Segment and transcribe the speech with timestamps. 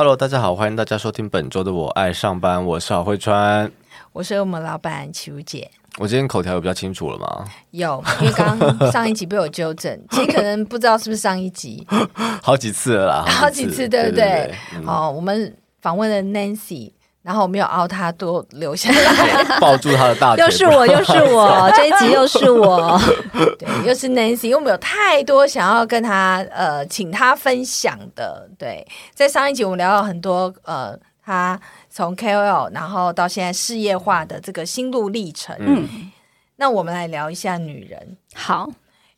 [0.00, 3.70] Hello，大家好，欢迎大家收听本周的我爱上班，我是郝慧川，
[4.14, 5.70] 我是我们老板齐如姐。
[5.98, 7.44] 我今天口条有比较清楚了吗？
[7.72, 11.86] 有，因为刚刚上一集被我纠正， 其实可能不知道是不是上一集，
[12.42, 14.50] 好几次了啦，好几次，对不对？
[14.86, 16.92] 好，嗯、我们访问了 Nancy。
[17.22, 20.42] 然后我没有凹他，多留下来，抱住他的大腿。
[20.42, 22.98] 又是我，又是我， 这一集又是我，
[23.58, 24.46] 对，又是 Nancy。
[24.46, 28.48] 因为我们有太多想要跟他呃，请他分享的。
[28.58, 31.60] 对，在上一集我们聊了很多呃，他
[31.90, 35.54] 从 KOL 然后到现在事业化的这个心路历程。
[35.60, 36.10] 嗯，
[36.56, 38.16] 那我们来聊一下女人。
[38.34, 38.66] 好，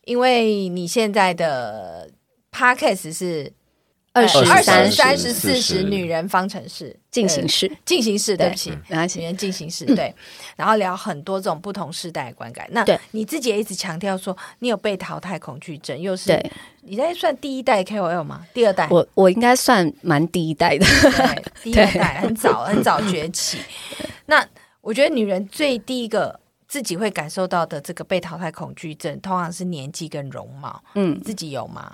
[0.04, 2.10] 因为你现在的
[2.52, 3.52] Podcast 是。
[4.14, 8.70] 二十三、三十、四十，女人方程式进行式，进行式，对不起，
[9.18, 10.14] 女人进行式，对。
[10.54, 12.68] 然后聊很多这种不同世代的观感。
[12.72, 18.46] 那你自己也一直强调说，你有被淘汰恐惧症，又是对，你在算第一代 KOL 吗？
[18.52, 18.86] 第二代？
[18.90, 20.84] 我我应该算蛮第一代的，
[21.62, 23.60] 第一代很早很早崛起。
[24.26, 24.46] 那
[24.82, 30.82] 我觉得女人最第一个自己会感受到的这个被淘汰恐惧症，通常是年纪跟容貌。
[30.96, 31.90] 嗯，自己有吗？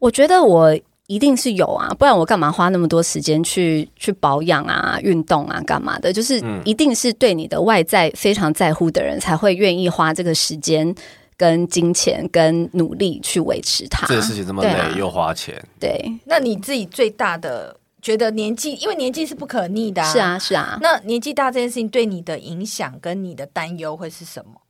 [0.00, 0.78] 我觉得我。
[1.08, 6.12] 一定是有啊，不然我干嘛花那么多时间去去保养啊、运动啊、干嘛的？
[6.12, 10.94] 就是一定是对你的外在非常在乎的人，才会愿意花这个时间、
[11.34, 14.06] 跟金钱、跟努力去维持它。
[14.06, 15.54] 这个事情这么累，啊、又花钱。
[15.80, 20.78] 对，那你自己最大的觉得年纪，因为年纪是不可逆的、啊，是啊，是啊。
[20.82, 24.60] 那年纪大这件事情对你的影响跟你的担忧会是什么？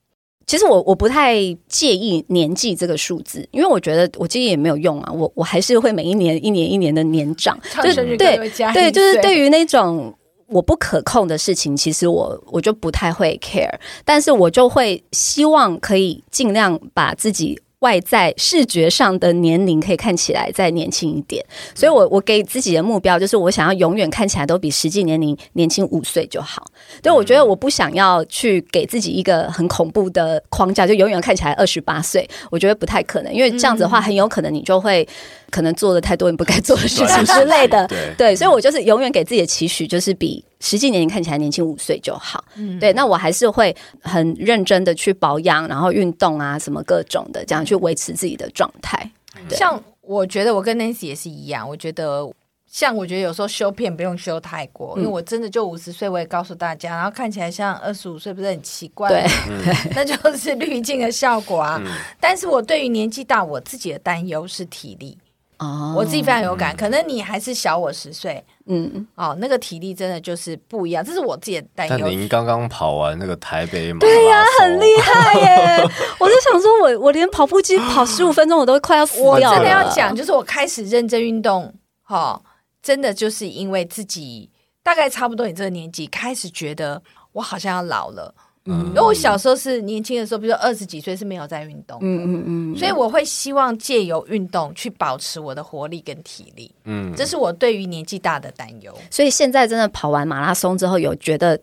[0.48, 1.36] 其实我我不太
[1.68, 8.36] 介意年纪这个数字，因为我觉得我介意也没有用啊，我我还是会每一年一年一年的年长，就对
[8.72, 10.12] 对，就是对于那种
[10.46, 13.72] 我不可控的事情，其实我我就不太会 care，
[14.06, 17.60] 但是我就会希望可以尽量把自己。
[17.80, 21.44] 外在视觉上的年龄可以看起来再年轻一点，
[21.74, 26.64] 所以我我给自己的目标就是我想要永远看起来都比实际年龄年轻五岁就好。
[27.02, 35.06] 对，我觉得我不想要去给自己一个很恐怖的框架，就永远看起来二十八岁，我觉得不太可能，因为这样子的话很有可能你就会。
[35.50, 42.44] 可能做了太多你不该做的事情之类的，对，对，所以我就是永远给自己的期许，就是比实际年龄看起来年轻五岁就好。
[42.56, 49.10] 嗯，对，那我还是会很认真的去保养，然后运动啊，什么各种的，这样去维持自己的状态。
[49.50, 52.28] 像我觉得我跟 Nancy 也是一样，我觉得
[52.66, 59.08] 像我觉得有时候修片不用修太过，嗯、因为我真的就五十岁，我也告诉大家，然后看起来像二十五岁，不是很奇怪？
[59.08, 59.24] 对，
[59.94, 61.80] 那就是滤镜的效果啊。
[61.84, 65.16] 嗯、但是我对于年纪大，我自己的担忧是体力。
[65.58, 71.96] 哦，我自己非常有感，可能你还是小我十岁，嗯，哦，那个体力真的就是不一样，这是我自己的担忧。
[72.00, 75.82] 但您刚刚跑完那个台北马，对呀，很厉害耶！
[76.20, 79.48] 我就想说，我我连跑步机 跑十五分钟，我都快要死掉了。
[79.48, 82.40] 我真的要讲，就是我开始认真运动，哈，
[82.80, 84.50] 真的就是因为自己
[84.84, 87.02] 大概差不多你这个年纪，开始觉得
[87.32, 88.32] 我好像要老了。
[88.68, 98.92] 因为我小时候是年轻的时候，比如说二十几岁是没有在运动，嗯嗯嗯，所以我会希望借由运动去保持我的活力跟体力，嗯，这是我对于年纪大的担忧。
[99.10, 101.58] 所以现在真的跑完马拉松之后，有觉得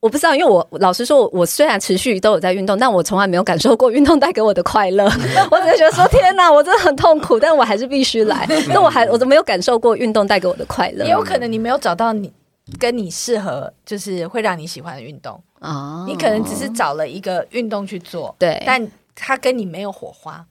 [0.00, 5.04] 我不知道，因为我老实说，我虽然持续都有在运动，但我从来没有感受过运动带给我的快乐。
[5.50, 8.46] 我只是觉得说，天哪，我真的很痛苦，但我还是必须来。
[8.68, 11.04] 那我还我都没有感受过运动带给我的快乐。
[11.04, 12.32] 也有可能你没有找到你
[12.78, 15.40] 跟你适合，就是会让你喜欢的运动。
[15.60, 20.44] 哦，你可能只是找了一个运动去做，对，但他跟你没有火花。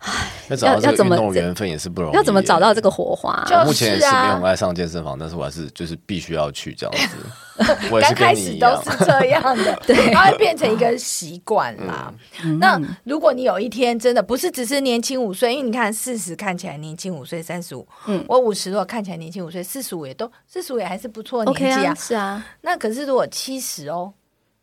[0.00, 0.12] 唉，
[0.50, 3.42] 要要怎么缘分也是不容易，要怎么找到这个火花？
[3.48, 7.16] 就啊、目前也是没有爱上健身房，但是我还是就是必须要去这样子。
[8.02, 12.12] 刚开始都是这样的， 对，它会变成一个习惯啦。
[12.44, 22.46] 嗯、那如果你有一天真的不是只是年轻五岁，因为你看四十看起来年轻五岁，三十五，嗯，我五十如果看起来年轻五岁，四十五也都四十五也还是不错的年纪啊，啊，是啊。
[22.60, 24.12] 那可是如果七十哦。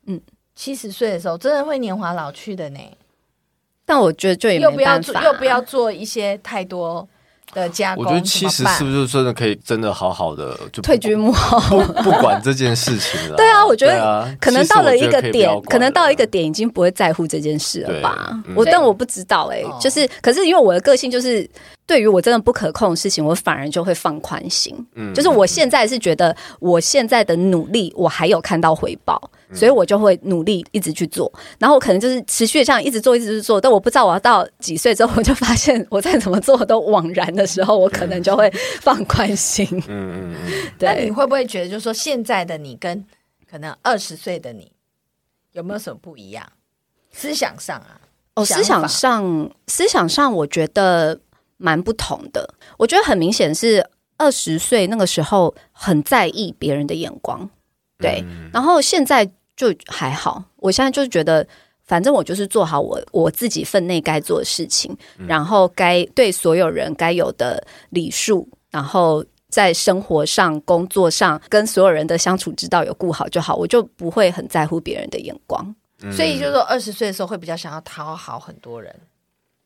[0.07, 0.19] 嗯，
[0.55, 2.79] 七十岁的时候真的会年华老去的呢。
[3.85, 7.07] 但我觉得就也没办法，又不要做，又不要做一些太多
[7.53, 8.05] 的加工。
[8.05, 13.35] 我觉得七十是不是真的可以真的好好的就退居幕后，不管这件事情了？
[13.35, 18.29] 对啊，我觉得可能到了一个点，可能到一个点已经不会在乎这件事了吧？
[18.47, 21.49] 嗯、我但我不知道哎、就是可是因为我的个性就是。
[21.85, 24.73] 对于我真的不可控的事情，我反而就会放宽心。
[24.95, 31.31] 嗯，就是我现在是觉得我现在的努力，我还有看到回报，嗯、所以我就会努力一直去做。
[31.59, 33.59] 然后我可能就是持续这样一直做，一直做。
[33.59, 38.49] 但我不知道我要到几岁之后，我就发现我再怎么做都枉然的时候，我可能就会
[38.79, 39.67] 放宽心。
[39.87, 40.71] 嗯嗯嗯。
[40.79, 43.05] 对，那你会不会觉得，就是说现在的你跟
[43.51, 44.71] 可能二十岁的你
[45.51, 46.47] 有没有什么不一样？
[47.11, 47.99] 思想上啊？
[48.35, 51.19] 哦，思想上，思想上，我觉得。
[51.57, 53.85] 蛮不同的，我觉得很明显是
[54.17, 57.49] 二十岁那个时候很在意别人的眼光，
[57.97, 60.43] 对，嗯、然后现在就还好。
[60.57, 61.45] 我现在就是觉得，
[61.85, 75.75] 反正我就是做好我我自己分内该做的事情，嗯、然后该对所有人该有的礼数，然后在生活上、工作上跟所有人的相处之道有顾好就好，我就不会很在乎别人的眼光。
[76.01, 78.93] 嗯、所以就是说，二十岁的时候会比较想要讨好很多人。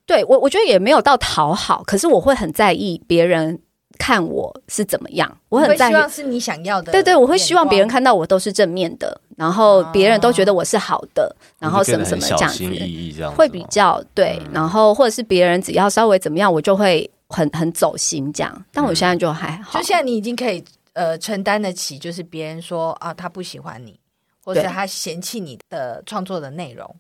[0.07, 3.59] 对我，我觉得也没有到讨好，可是我会很在意别人
[3.99, 5.37] 看我是怎么样。
[5.49, 6.91] 我很在意，希望是你想要的。
[6.93, 14.39] 对对，我会希望别人看到我都是正面的，然后别人都觉得我是好的，哦、然后什么什么这样子，会比较对。
[14.45, 18.65] 嗯、然后或者是别人只要稍微怎么样，我就会很很走心这样。
[18.71, 20.63] 但我现在就还好，就现在你已经可以
[20.93, 23.99] 呃承担得起，就是别人说啊他不喜欢你，
[24.45, 26.95] 或者他嫌弃你的创作的内容。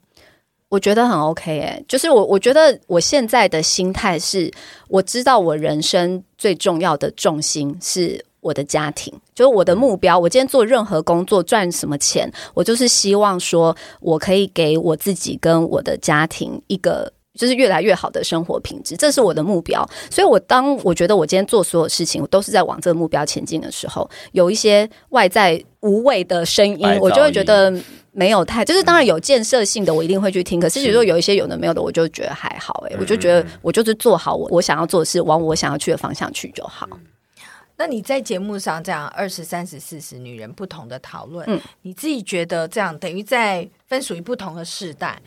[0.69, 4.51] 我觉得很 OK 哎、欸，就是我我觉得我现在的心态是，
[4.89, 10.19] 我知道我人生最重要的重心是我的家庭，就是我的目标。
[10.19, 19.87] 我今天做任何工作赚什么钱，我就是希望说我可以给我自己跟我的家庭一个就是越来越好的生活品质，这是我的目标。
[20.11, 27.73] 所以，我当我觉得我今天做所有事情，我都是在往这个目标前进的时候，有一些外在无谓的声音，我就会觉得。
[28.17, 30.59] 没有太，就是当然有建设性的，我一定会去听。
[30.59, 32.83] 可是，比如说有一些有的没有的，我就觉得还好。
[32.89, 36.89] 哎，我就觉得我就是做好我我想要做的事，往我想要去的方向去就好。
[37.75, 45.21] 那你在节目上这样二十三十四十女人不同的讨论，嗯，你自己觉得这样等于在分属于不同的世代，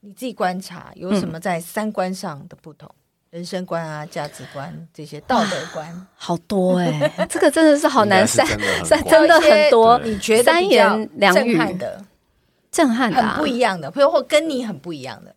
[0.00, 2.86] 你自己观察有什么在三观上的不同？
[2.86, 2.99] 嗯、
[3.30, 6.86] 人生观啊、价值观这些道德观，好多哎、
[7.16, 8.44] 欸， 这个真的是好难三
[8.84, 9.98] 三真的很多。
[10.04, 12.04] 你觉得三言两语的？
[12.72, 15.34] 震撼的、啊，很不一样的，或或跟你很不一样的，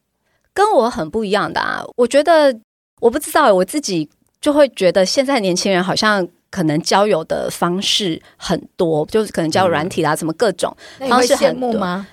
[0.54, 1.84] 跟我很不一样的啊！
[1.96, 2.56] 我觉得
[3.00, 4.10] 我不知道，我自己
[4.42, 10.76] 就会觉得现在年轻人好像可能交友的方式很多，就是可能交友软体啦，什么各种
[11.10, 12.08] 方式很多吗？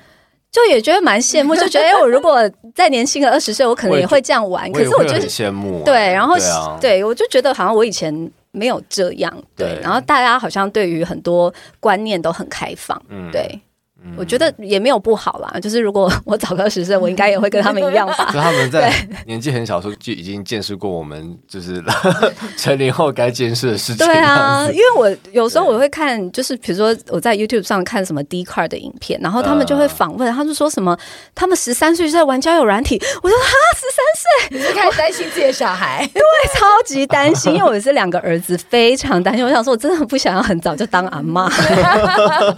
[0.53, 2.39] 就也觉得蛮羡慕， 就觉得哎，我如果
[2.75, 4.71] 再年轻个二十岁，我可能也会这样玩。
[4.73, 6.37] 可是我觉得羡慕，对，然后
[6.81, 8.13] 对我就觉得好像我以前
[8.51, 13.01] 没有这样，对，然后大家好像对于很多观念都很开放，
[13.31, 13.61] 对。
[14.17, 18.29] 我觉得也没有不好啦， 就是如果 我早个二十岁，我应该也会跟他们一样吧。
[18.33, 18.93] 就他们在
[19.27, 21.83] 年纪很小的时候就已经见识过我们，就是
[22.57, 24.07] 成年后该见识的事情。
[24.07, 30.97] 对啊，因为我有时候我会看，就是比如说我在 YouTube 上看什么 Dcard 的影片，然后他们就会访问，他就说什么
[31.35, 33.01] 他们十三岁就在玩交友软体。
[33.23, 36.09] 我说哈，十三岁，你是开始担心自己的小孩？
[36.15, 36.23] 对，
[36.55, 39.45] 超级担心，因为我是两个儿子，非常担心。
[39.45, 41.51] 我想说，我真的很不想要很早就当阿妈。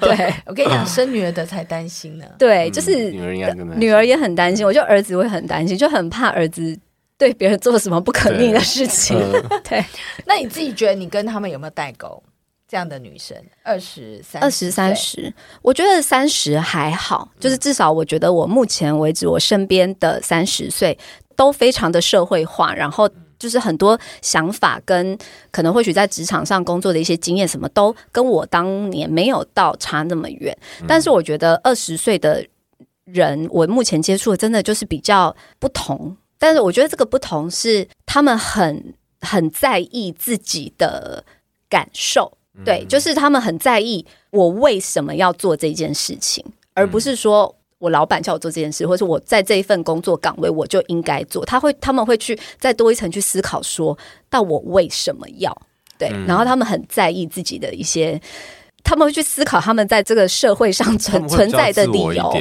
[0.00, 6.78] 对，我跟你讲，生女儿的才担心呢，对，就是女儿应该女儿也很担心，我就儿子会很担心，就很怕儿子
[7.18, 9.18] 对别人做什么不可逆的事情。
[9.68, 9.84] 对，
[10.24, 12.22] 那你自己觉得你跟他们有没有代沟？
[12.68, 20.98] 这样的女生，二十三、二十三十，我觉得三十还好，就是至少我觉得我目前为止，我身边的三十岁
[21.36, 23.08] 都非常的社会化，然后。
[23.42, 25.18] 就是很多想法跟
[25.50, 30.56] 可能或许在职场上工作的一些经验，什么都跟我当年没有到差那么远。
[30.86, 32.46] 但是我觉得二十岁的
[33.04, 36.16] 人，我目前接触的真的就是比较不同。
[36.38, 41.24] 但是我觉得这个不同是他们很很在意自己的
[41.68, 42.32] 感受，
[42.64, 47.54] 对，就是他们很在意我为什么要做这件事情，而不是说。
[47.82, 51.44] 我老板叫我做这件事，或者我在这一份工作岗位，我就应该做。
[51.44, 53.98] 他会，他们会去再多一层去思考，说，
[54.30, 55.52] 到我为什么要？
[55.98, 58.20] 对，嗯、然后他们很在意自己的一些，
[58.84, 62.32] 他们会去思考他们在这个社会上存存在的理由，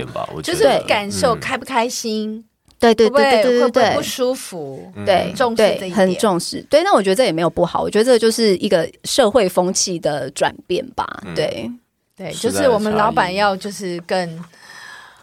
[0.44, 2.46] 就是感受开不开心，
[2.78, 6.64] 对对对对对对对，不舒服，对重视这一点，很重视。
[6.70, 11.24] 对，那我觉得这也没有不好，我觉得这就是一个社会风气的转变吧。
[11.36, 11.68] 对，
[12.16, 14.40] 对，就是我们老板要就是更。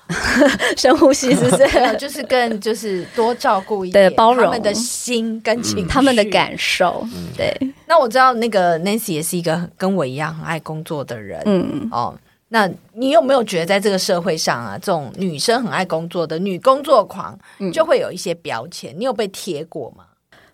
[0.76, 1.66] 深呼吸，是不是？
[1.98, 7.06] 就是更就是多照顾一点，包容他们的心跟情绪，他们的感受。
[7.36, 7.54] 对。
[7.86, 11.42] 那我知道那个 Nancy 也是一个跟我一样很爱工作的人。
[11.46, 12.14] 嗯哦，
[12.48, 17.38] 那你有没有觉得在这个社会上啊，这种女生很爱工作的女工作狂，
[17.72, 18.94] 就会有一些标签？
[18.98, 20.04] 你有被贴过吗？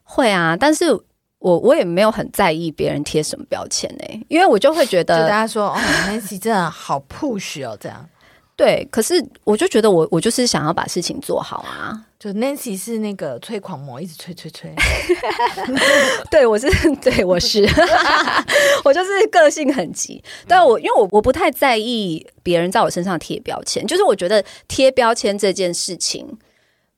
[0.02, 0.92] 会啊，但是
[1.38, 5.76] 我我也没有很在意别人贴什么标签呢，因为我就会觉得，就大家说哦
[6.08, 8.08] ，Nancy 真的好 push 哦，这样。
[8.56, 12.00] 对，可是我就觉得我我就是想要把事情做好啊。
[12.24, 14.74] 就 Nancy 是那个催狂魔，一直催催催。
[16.30, 16.66] 对，我 是
[17.02, 17.62] 对，我是，
[18.82, 20.22] 我就是个性很急。
[20.48, 26.26] 但我因为我我不太在意别人在我身上贴标签，就是我觉得贴标签这件事情，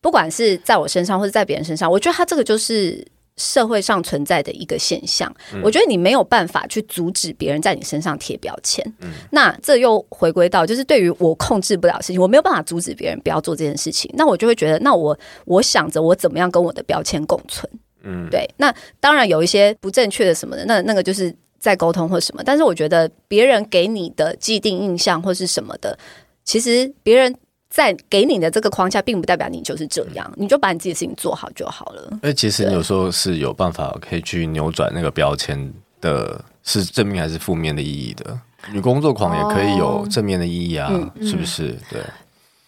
[0.00, 3.04] 不管是在我身上或者在别人身上，我觉得他这个就是
[3.36, 5.32] 社会上存在的一个现象。
[5.52, 8.84] 嗯、我觉得你没有办法去阻止别人在你身上贴标签。
[9.00, 14.10] 嗯，那这又回归到就是对于我控制不了的事情，我没有办法阻止别人不要做这件事情。
[14.14, 17.70] 那我就会觉得，那我我想着我怎么样跟我的标签共存。
[18.02, 18.48] 嗯，对。
[18.56, 22.42] 那当然有一些不正确的什么的，那那个就是在沟通或什么。
[22.44, 25.98] 但是我觉得别人给你的既定印象或是什么的，
[26.44, 27.34] 其实别人。
[27.68, 32.18] 在给你的这个框架，并不代表你就是这样，你就把你自己的事情做好就好了。
[32.22, 38.38] 哎，其实你有时候是有办法可以去扭转那个标签的，是正面还是负面的意义的。
[38.72, 41.68] 女工作狂也可以有正面的意义啊，哦、是不是？
[41.68, 42.02] 嗯、对，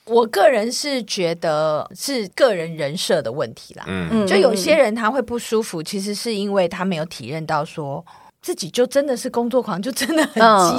[0.05, 3.85] 我个人是觉得是个人人设的问题啦。
[3.89, 8.05] 嗯，就有些人他会不舒服，其实是因为他没有体认到说
[8.41, 10.35] 自己就真的是工作狂，就真的很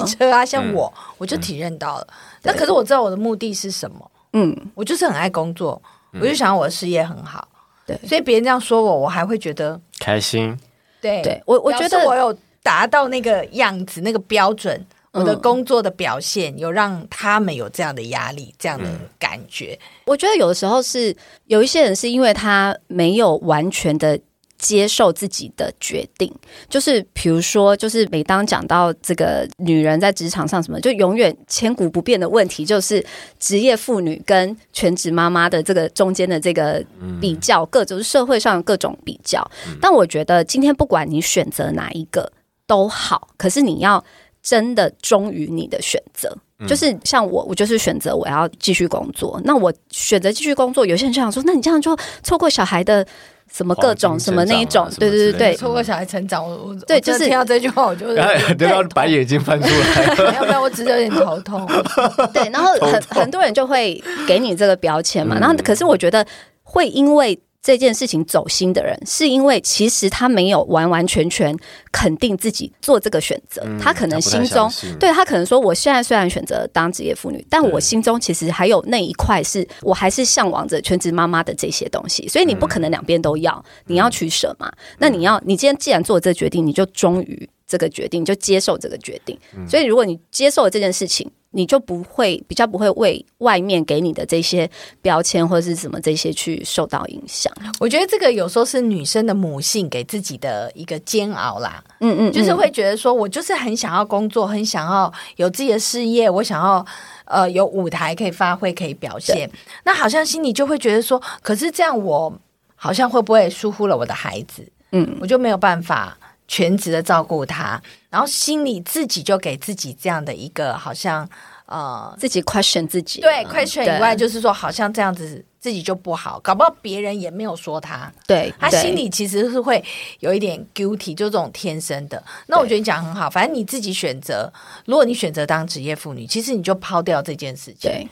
[0.06, 0.44] 机车啊。
[0.44, 2.08] 嗯、像我，我就体认到了。
[2.10, 4.12] 嗯、那可是我知道我的目的是什么。
[4.34, 5.82] 嗯，我就是很爱工作，
[6.13, 7.48] 嗯、我就想我的事业很好，
[7.86, 10.58] 对，所以别人这样说我，我还会觉得开心。
[11.01, 14.75] 对，对我我觉得我有达到那个样子，那个标准，
[15.12, 18.88] 嗯、我的工作的表现有让他们有这样的压力，这样的
[19.20, 19.78] 感觉。
[19.82, 21.16] 嗯、我觉得有的时候是
[21.48, 24.20] 有一些人是因为他没有完全的。
[24.60, 26.32] 接受自己的决定，
[26.70, 33.04] 就是比如说，就是每当讲到这个女人在职场上什么，就永远千古不变的问题，就是
[33.39, 36.86] 职业妇女跟全职妈妈的这个中间的这个
[37.20, 39.50] 比较，各种社会上各种比较。
[39.82, 42.32] 但我觉得今天不管你选择哪一个
[42.68, 44.04] 都好，可是你要
[44.44, 46.38] 真的忠于你的选择。
[46.68, 49.39] 就是像我，我就是选择我要继续工作。
[49.44, 53.06] 那我选择继续工作，有些人就想说，那你这样就错过小孩的。
[53.51, 58.06] 什么各种什么那一种，对对对对，错过小孩成长，我对，就是听到这句话，我就
[58.54, 61.66] 都要把眼睛翻出来，要不然我只是有点头痛。
[62.32, 66.24] 对，然后很很多人就会给你这个标签嘛，然后可是我觉得
[66.62, 67.39] 会因为。
[67.62, 71.56] 这件事情走心的人，是因为其实他没有完完全全
[71.92, 73.62] 肯定自己做这个选择。
[73.66, 84.68] 嗯、他可能心中他对他可能说：“我现在虽然选择当职业妇女，但我心中其实还有那一块，是我还是向往着全职妈妈的这些东西。”所以你不可能两边都要，嗯、你要取舍嘛。
[84.70, 89.38] 嗯、那你要，你今天既然做这决定，你就忠于这个决定，就接受这个决定。
[89.58, 94.70] 嗯、所以如果你接受了这件事情，你就不会比较不会为外面给你的这些
[95.01, 97.51] 标签或者是什么这些去受到影响。
[97.79, 101.84] 我觉得这个有时候是女生的母性给自己的一个煎熬啦。
[102.01, 106.86] 嗯，嗯嗯，就是会觉得说我就是很想要工作，很想要有自己的事业，我想要
[107.25, 109.50] 呃有舞台可以发挥，可以表现。
[109.84, 112.32] 那好像心里就会觉得说，可是这样我
[112.75, 114.65] 好像会不会疏忽了我的孩子？
[114.91, 116.18] 嗯，我就没有办法。
[116.50, 121.29] 全职的照顾他，然后心里自己就给自己这样的一个好像
[121.68, 129.82] 呃，自己 question 自己，对 question 以外，就是说好像这样子自己就不好，搞不好别人也没有说他，对他心里其实是会
[130.22, 132.22] 有一点 guilty，就这种天生的。
[132.48, 134.51] 那我觉得你讲很好，反正你自己选择，
[134.86, 138.08] 如果你选择当职业妇女，其实你就抛掉这件事情，对，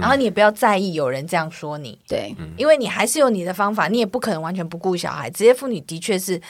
[0.00, 5.28] 然后你也不要在意有人这样说你，对，因为你还是有你的方法，你也不可能完全不顾小孩。
[5.28, 6.40] 职业妇女的确是。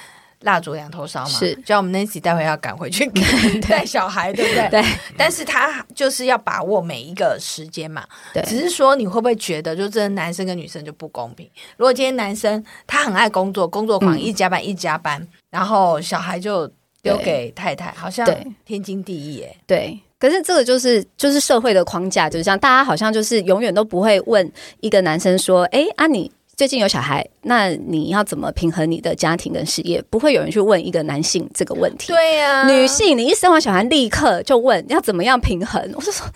[0.42, 3.10] 蜡烛两头烧嘛，是，就像我们 Nancy 待会要赶回去
[3.68, 4.68] 带小孩，对不对？
[4.70, 4.84] 对。
[5.16, 8.04] 但是他就是要把握每一个时间嘛。
[8.32, 8.42] 对。
[8.42, 11.48] 只是说你会不会觉得，就这男生跟女生就不公平？
[11.76, 16.66] 如果今天男生他很爱工作，工作狂，一加班一加班，然后小孩就
[17.02, 18.26] 丢给太太，好像
[18.64, 19.56] 天经地义耶。
[19.66, 19.98] 对。
[20.18, 30.02] 可是这个就是就是社会的框架，就是像大家好像就是永远都不会问一个男生说：“哎，啊你。”最近有小孩，那你要怎么平衡你的家庭跟事业？
[30.10, 32.12] 不会有人去问一个男性这个问题。
[32.12, 35.82] 对呀、啊，女性，你一生完小孩立刻就问要怎么样平衡。
[35.96, 36.26] 我就说，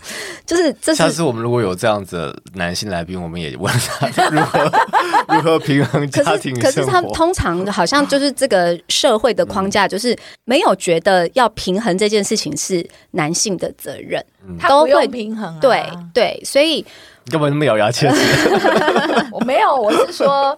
[0.45, 0.97] 就是这是。
[0.97, 4.71] 下次我们如果有这样子的男性来宾，我们也问他如何
[5.29, 6.53] 如何平衡家庭。
[6.59, 15.59] 可是，可是他通常好像就是这个社会的框架，就是没有觉得要平衡这件事情是男性的责任，嗯、他不用平衡、啊。
[15.61, 16.83] 对对，所以。
[17.29, 18.49] 根本那么咬牙切齿，
[19.31, 20.57] 我没有，我是说，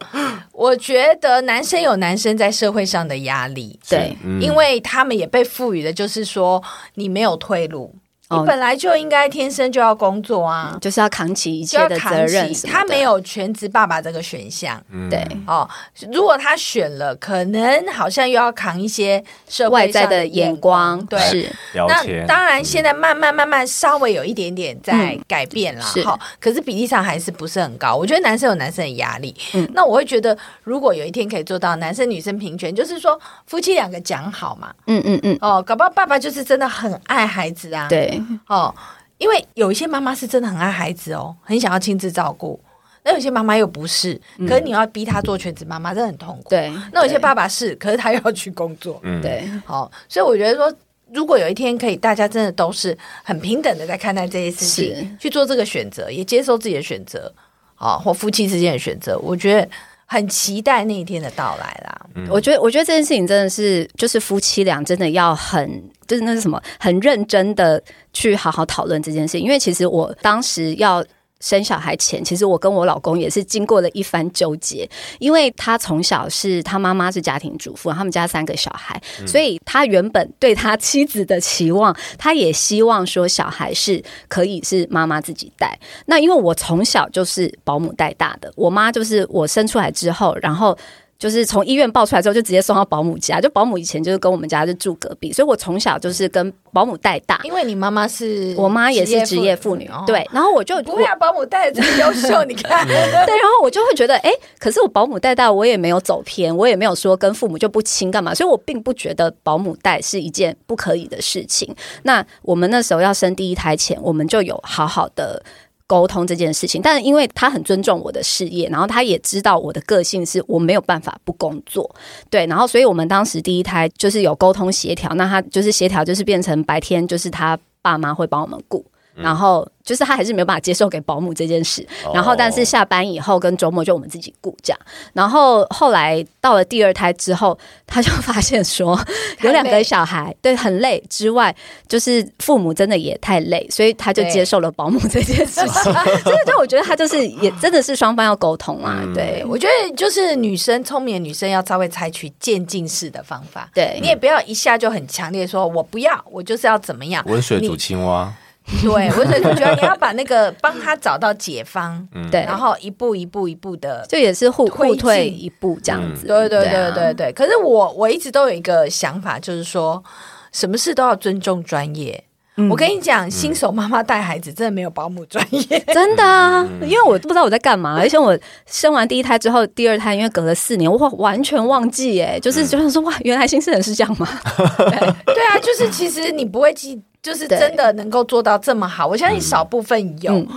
[0.51, 6.61] 我觉得男生有男生在社会上的压力，对，嗯、因为他们也被赋予的就是说，
[6.93, 7.93] 你没有退路。
[8.31, 12.53] 你本来就应该天生就要工作啊，就是要扛起一切的责任。
[12.67, 15.27] 他没有全职爸爸这个选项，对。
[15.47, 15.67] 哦。
[16.11, 21.19] 如果他选了，可能好像又要扛一些社会外在的眼光，对。
[21.21, 27.95] 是，那当然，现在慢慢慢慢稍微有一点点在改变了，好，可是比例上还是不是很高。
[27.95, 29.35] 我觉得男生有男生的压力，
[29.73, 38.18] 那我会觉得，如果有一天可以做到男生女生平权，就是说夫妻两个讲好嘛，嗯嗯嗯，哦，搞不好爸爸就是真的很爱孩子啊，对。
[38.47, 38.73] 哦，
[39.17, 42.59] 因为有一些妈妈是真的很爱孩子哦，很想要亲自照顾。
[43.03, 46.49] 那有些妈妈又不是，可是你要逼她做全职妈妈，真的很痛苦。
[46.49, 48.99] 对，那有些爸爸是，可是他又要去工作。
[49.03, 50.71] 嗯，对，好，所以我觉得说，
[51.13, 57.33] 如果有一天可以，大家真的都是很平等的在看待这些事情，去做这个选择，也接受自己的选择，
[57.75, 59.67] 啊，或夫妻之间的选择，我觉得。
[60.09, 62.05] 很期待那一天的到来啦！
[62.15, 69.41] 嗯、我觉得，我觉得这件事情真的是，就是夫妻俩真的要很，就是那是什么，很认真的去好好讨论这件事情。
[69.41, 71.05] 因为其实我当时要。
[71.39, 85.79] 生小孩前，其实我跟我老公也是经过了一番纠结，因为他从小是他妈妈是家庭主妇，他们家三个小孩，嗯、所以他原本对他妻子的期望，他也希望说小孩是可以是妈妈自己带。
[86.05, 90.77] 那因为我从小就是保姆带大的，我妈就是我生出来之后，然后。
[91.19, 93.41] 就是从医院抱出来之后，就直接送到保姆家。
[93.41, 97.41] 就保姆以前就是跟我们家就住隔壁，所以我从小就是跟保姆带大。
[97.43, 100.25] 因为你妈妈是，我妈也是职业妇女，哦、对。
[100.31, 102.87] 然后我就不会啊，保姆带的这么优秀， 你看。
[102.87, 111.75] 对，然后我就会觉得，哎、欸，可是我保姆带大，我也没有走偏，我也没有说跟父母就不亲干嘛，所以我并不觉得保姆带是一件不可以的事情。
[112.03, 115.43] 那我们那时候要生第一胎前，我们就有好好的。
[115.89, 121.89] 沟通这件事情，但是因为他很尊重我的事业，然后他也知道我的个性是我没有办法不工作，
[122.29, 128.85] 对，然后所以我们当时第一胎就是有沟通协调，那他就是协调就是变成白天就是他爸妈会帮我们顾。
[129.21, 134.79] 然后就是他还是没有办法接受给保姆这件事，然后但是下班以后跟周末就我们自己顾这样。
[135.13, 137.57] 然后后来到了第二胎之后，
[137.87, 138.99] 他就发现说
[139.41, 141.55] 有两个小孩， 对，很累之外，
[141.87, 145.67] 就是父母真的也太累，所以他就接受了保姆这件事情。
[145.69, 149.03] 所以就我觉得他就是也真的是双方要沟通啊。
[149.13, 158.31] 对，我觉得就是女生聪明的女生要稍微采取渐进式的方法，对，你也不要一下就很强烈说我不要，我就是要怎么样，温水煮青蛙。
[158.81, 166.27] 对，我是觉得你要把那个帮他找到解方， 对，然后一步一步一步的，就也是互互退一步这样子。
[166.27, 167.33] 对对对对对。
[167.33, 170.03] 可是我我一直都有一个想法，就是说
[170.51, 172.23] 什么事都要尊重专业。
[172.69, 176.67] 我跟你讲，新手妈妈带孩子真的没有保姆专业， 真的啊！
[176.81, 184.27] 因为我不知道我在干嘛，而且我生完第一胎之后，第二胎因为隔了四年，我完全忘记哎，就是就是说哇，原来新生儿是这样吗？
[184.75, 187.01] 对啊，就是其实你不会记。
[187.21, 190.33] 就是真的能够做到这么好，我相信少部分有。
[190.33, 190.47] 嗯、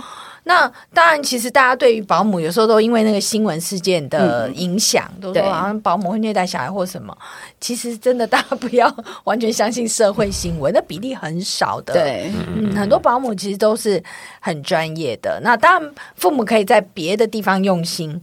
[0.45, 7.15] 那当然，其实大家对于保姆有时候都因为那个新闻事件的影响，嗯、都说好像保姆会虐待小孩或什么。
[7.59, 8.89] 其实真的，大家不要
[9.25, 11.93] 完全相信社会新闻，那比例很少的。
[11.93, 14.01] 对，嗯，很多保姆其实都是
[14.39, 15.41] 很专业的。
[15.43, 18.21] 那当然，父母可以在别的地方用心，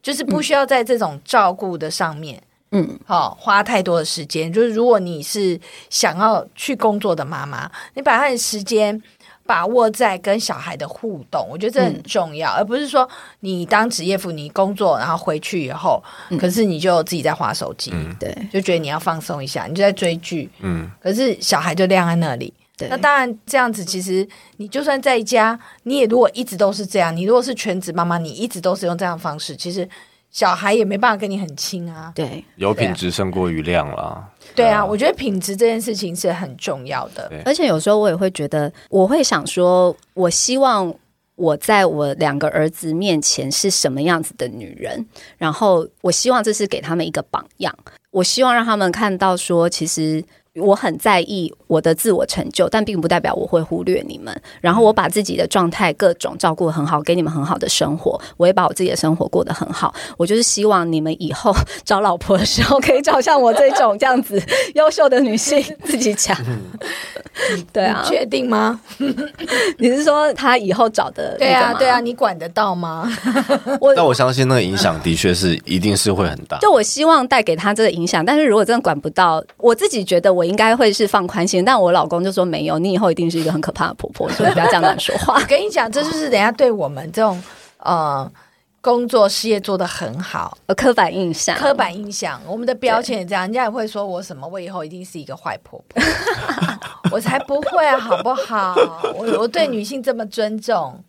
[0.00, 2.40] 就是不需要在这种照顾的上面。
[2.40, 2.49] 嗯，
[3.04, 9.02] 好，花太多的时间，就是如果你是想要去工作的妈妈，你把他的时间
[9.44, 13.08] 把握在跟小孩的互动，我觉得这很重要，嗯、而不是说
[13.40, 24.24] 你当职业妇女工作，然后回去以后，嗯、可是你就自己在划手机，对、嗯，就觉得你要放松一下，你就在追剧，嗯，可是小孩就晾在那里，对，那当然这样子，其实
[24.58, 29.88] 你就算在家，你也如果一直都是这样，你如果是全职妈妈，你一直都是用这样的方式，其实。
[30.30, 34.28] 小孩也没办法跟你很亲啊，对，有品质胜过于量啦。
[34.54, 37.30] 对啊，我觉得品质这件事情是很重要的。
[37.44, 40.94] 而且有时候我也会觉得，我会想说，我希望
[41.34, 45.04] 我在我两个儿子面前是什么样子的女人，
[45.36, 47.76] 然后我希望这是给他们一个榜样，
[48.10, 50.24] 我希望让他们看到说，其实。
[50.60, 54.34] 我很在意我的自我成就，但并不代表我会忽略你们。
[54.60, 58.20] 然后我把自己的状态各种照顾得很好，给你们很好的生活。
[58.36, 59.94] 我也把我自己的生活过得很好。
[60.18, 64.40] 我就是希望你们以后 找老婆的时候，可以找像我这种这样子
[64.74, 65.64] 优秀的女性。
[65.84, 66.36] 自己讲，
[67.72, 68.80] 对啊，确定吗？
[69.78, 71.36] 你是说他以后找的？
[71.38, 73.10] 对啊，对啊，你管得到吗？
[73.80, 76.58] 我但我相信那个影响的确是一定是会很大。
[76.58, 80.49] 就我希望带给他这个影响，但是如果真的管不到，我自己觉得我。
[80.50, 85.34] 我应该会是放宽心，但我老公就说没有，你以后一定是一个很可怕的婆婆， 所以不要这样乱说话。
[85.34, 87.40] 我跟你讲，这就是人家对我们这种
[87.78, 88.28] 呃
[88.80, 96.02] 工作事业做得很好，呃刻板印象，刻板印象，我们的标签也这样，人家也会说我什么，我以后一定是一个坏婆婆，
[97.12, 98.74] 我才不会啊，好不好？
[99.14, 101.00] 我我对女性这么尊重，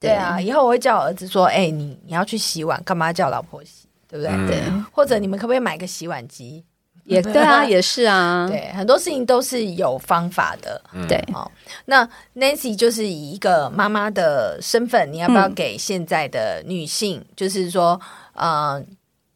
[0.00, 4.34] 对啊，以后我会叫我儿子说，哎、欸，你你要去洗碗，干嘛叫老婆洗，对不对？
[4.34, 6.64] 嗯、对，或者你们可不可以买个洗碗机？
[7.14, 11.16] 也对啊， 也是啊，对，很多事情都是有方法的，对。
[11.32, 11.50] 哦，
[11.86, 17.98] 那 Nancy 就是以一个妈妈的身份，你要不要给现在的女性，嗯、就是说，
[18.34, 18.82] 呃，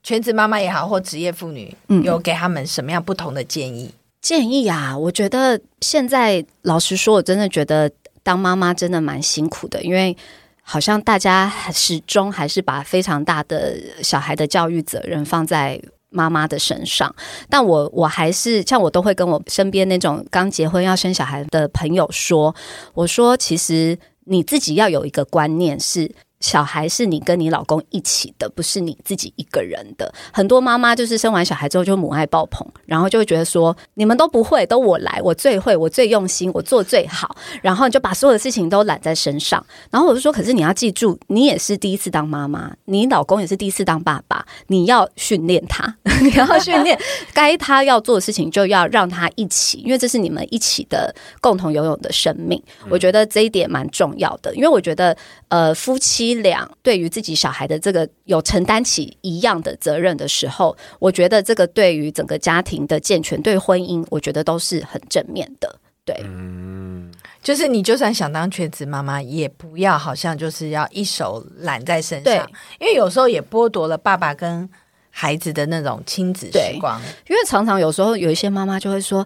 [0.02, 3.90] 全职妈妈也好，或职业妇女，嗯、有给他们什么样不同的建议？
[4.20, 7.90] 建议啊，我觉得现在老实说，我真的觉得
[8.22, 10.14] 当妈妈真的蛮辛苦的，因为
[10.62, 15.80] 好像大家始终还是把非常大的小孩的教育责任放在
[16.12, 17.14] 妈妈的身上。
[17.48, 22.54] 但我我还是像我都会跟我身边那种刚结婚要生小孩的朋友说，
[22.94, 26.14] 我说其实你自己要有一个观念是。
[26.42, 30.12] 小孩是你跟你老公一起的，不是你自己一个人的。
[30.32, 39.64] 很多妈妈就是生完小孩之后就母爱爆棚，然后就会觉得说你们都不会，都我来，我最会，我最用心，我做最好，然后就把所有的事情都揽在身上。
[39.88, 46.98] 然后我就说，可是你要记住，你也是第一次当妈妈，你老公也是第一次当爸爸，你要训练他，你要训练
[47.32, 52.60] 该他要做的事情，就要让他一起，因为这是你们一起的共同拥有的生命。
[52.90, 55.16] 我觉得这一点蛮重要的，因为我觉得
[55.48, 56.31] 呃夫妻。
[56.34, 65.78] 两对于自己小孩的这个有承担起一样的责任的时候，我觉得这个对于整个家庭的健全，对婚姻，我觉得都是很正面的。
[66.04, 72.38] 对，嗯，就是你就算想当全职妈妈，也不要好像就是要一手揽在身上，对，
[72.80, 74.68] 因为有时候也剥夺了爸爸跟
[75.10, 77.00] 孩子的那种亲子时光。
[77.28, 79.24] 因为常常有时候有一些妈妈就会说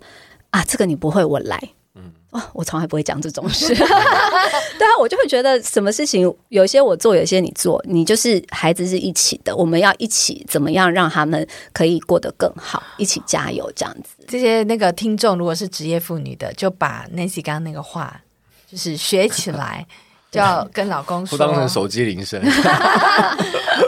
[0.51, 1.59] 啊，这个你不会，我来。
[2.53, 14.25] 我从来不会讲这种事， 对啊，我就会觉得什么事情有些我做，有些你做，你就是孩子是一起的，我们要一起怎么样让他们可以过得更好，一起加油这样子。
[14.29, 18.21] 这些那个听众如果是职业妇女的，就把 Nancy 刚刚那个话
[18.71, 19.87] 就是学起来，
[20.31, 22.41] 就要跟老公说， 不当成手机铃声。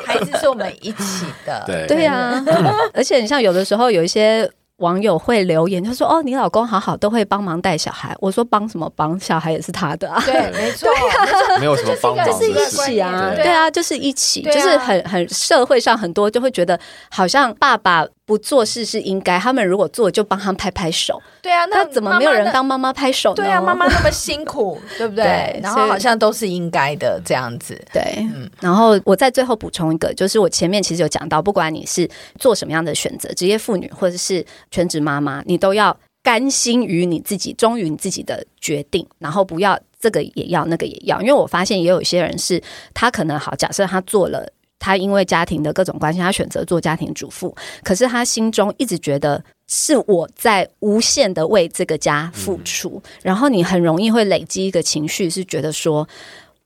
[0.07, 2.43] 孩子是我们一起的，对对啊，
[2.95, 4.51] 而且你像有的时候有一些。
[4.79, 9.19] 网友会留言，他说：“哦，你老公好好，都会帮忙带小孩。”我说：“帮什么帮？
[9.19, 16.79] 小孩也是他的啊。”对，没错，啊、没有什么帮忙，就是一起啊，对啊，就是一起，就是很很社会上很多就会觉得，
[17.11, 18.07] 好像爸爸。
[18.29, 21.19] 不做事是应该，他们如果做就帮他们拍拍手。
[21.41, 23.37] 对啊，那怎么没有人帮妈妈拍手呢？
[23.37, 25.25] 对啊，妈妈那么辛苦，对不对？
[25.57, 27.75] 对，然后好像都是应该的这样子。
[27.91, 28.47] 对，嗯。
[28.61, 32.07] 然后我再最后补充一个，就是我前面其实有讲到，不管你是
[32.39, 41.19] 做什么样的选择，职业妇女或者是全职妈妈，你都要甘心于你自己，忠于你自己的决定，然后不要这个也要，那个也要。
[41.23, 42.63] 因为我发现也有一些人是，
[42.93, 44.47] 他可能好，假设他做了。
[44.79, 47.55] 他因为家庭的各种关系，他选择做家庭主妇。
[47.83, 56.09] 可是他心中一直觉得是我在无限的为这个家付出，嗯、然后你很容易会累积一个情绪，是觉得说，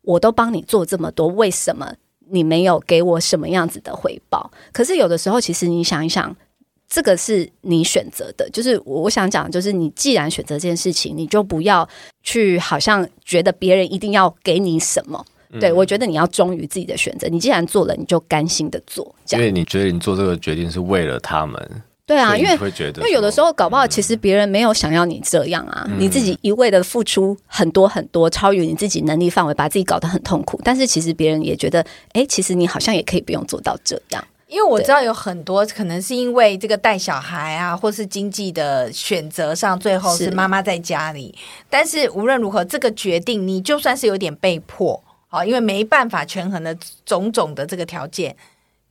[0.03, 1.93] 我都帮你做这么多，为什么
[2.31, 4.51] 你没有给我什么样子的回报？
[4.73, 6.35] 可是有的时候，其实你想一想，
[6.89, 11.89] 这个是你选择的，就是我想讲，就是你既然选择这件事情，你就不要
[12.23, 15.25] 去好像觉得别人一定要给你什么。
[15.61, 17.29] 对，我觉得你要忠于自己的选择。
[17.29, 19.15] 你既然做了，你就甘心的做。
[19.27, 21.83] 这样，因为你觉得你做这个决定是为了他们。
[22.05, 25.85] 对啊，因为会觉得，因为有的时候搞不好，其实别人没有想要你这样啊。
[25.89, 30.61] 嗯、你自己一味的付出很多很多，超越你自己能力范围，把自己搞得很痛苦。
[30.65, 34.23] 但是其实别人也觉得，哎，其实你好像也可以不用做到这样。
[34.49, 41.35] 因为我知道有很多可能是因为这个带小孩啊，或是经济的选择上，最后是妈妈在家里。
[41.39, 45.03] 是，但是无论如何，这个决定你就算是有点被迫。
[45.33, 48.37] 好，因为没办法权衡的种种的这个条件，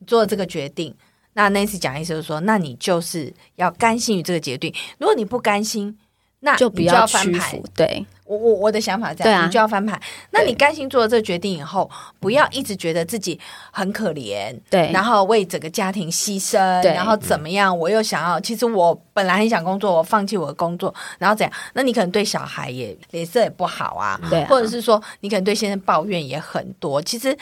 [0.08, 0.92] 做这个决定。
[1.34, 4.74] 那 Nancy 讲意思就是说，那你就是要甘心于这个决定。
[4.98, 5.96] 如果你不甘心，
[6.40, 7.64] 那就不要屈服。
[7.76, 8.04] 对。
[8.32, 10.00] 我我我的想法这样，啊、你就要翻盘。
[10.30, 13.38] 那你甘心做了这个决定以后，不要一直觉得自己
[13.70, 17.76] 很可怜，对，然后为整个家庭牺牲，对然后怎么样？
[17.76, 21.52] 我又想要，其实我本来很想工作，我放弃我的工作，然后怎样？
[21.74, 27.02] 那你可能对小孩也脸色也不好啊，对啊，或者是说你可能对先生抱怨也很多。
[27.02, 27.36] 其实，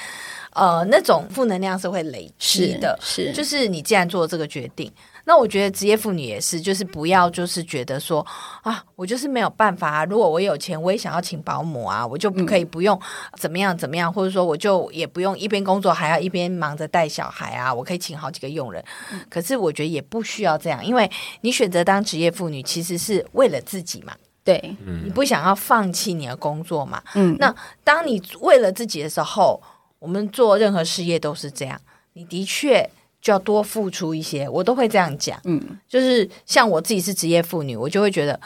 [0.55, 4.91] 呃，那种负能量是会累积的，是，是就是你既然做了这个决定。
[5.25, 8.27] 那我觉得职业妇女也是，就是不要就是觉得说
[8.63, 10.05] 啊，我就是没有办法啊。
[10.05, 12.99] 如果我有钱，我也想要请保姆啊，我就不可以不用
[13.39, 18.83] 怎么样怎么样，或者说我就也不用一边工作还要一边忙着带小孩啊，我可以请好几个佣人。
[19.29, 21.11] 可是我觉得也不需要这样，因为
[21.43, 24.15] 你选择当职业妇女，其实是为了自己嘛。
[24.43, 27.03] 对，你不想要放弃你的工作嘛。
[27.15, 27.55] 嗯，那
[27.85, 29.61] 当你为了自己的时候，
[29.99, 31.79] 我们做任何事业都是这样，
[32.15, 32.89] 你的确。
[33.21, 35.39] 就要多付出一些，我都会这样讲。
[35.45, 38.41] 嗯，就是像我自己是职业妇女，我就会觉得，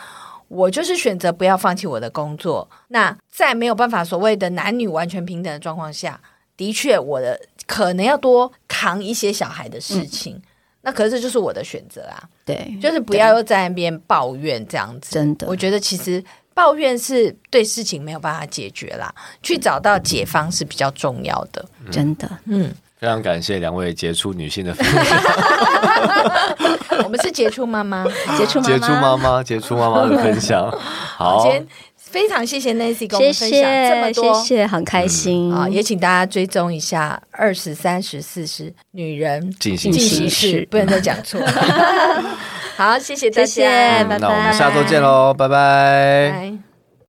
[0.49, 2.69] 我就是选择不要放弃我的工作。
[2.89, 6.21] 那在没有办法所谓的男女完全平等的状况下，
[6.57, 10.35] 的确我的可能要多扛一些小孩的事情。
[10.35, 10.43] 嗯、
[10.83, 12.29] 那可是这就是我的选择啊。
[12.45, 15.13] 对，就是不要又在那边抱怨这样子。
[15.13, 21.65] 真的，我觉得其实抱怨是对事情没有办法解决啦，去找到解方是比较重要的。
[21.91, 22.75] 真的，嗯。
[23.05, 25.23] 非常感谢两位杰出女性的分享。
[27.05, 28.03] 我们是杰出妈妈，
[28.39, 30.71] 杰出杰出妈妈，杰出妈妈的 分享。
[31.19, 35.69] 好，今天非常谢谢 Nancy 跟我们分享这么多，谢谢，很开心啊！
[35.69, 41.39] 也请大家追踪一下二十三十四十女人进行式，式，不能再讲错。
[42.79, 43.69] 好，谢谢大家，谢谢，
[44.05, 44.19] 拜拜。
[44.19, 46.31] 那我们下周见喽，拜拜。
[46.33, 46.64] 拜。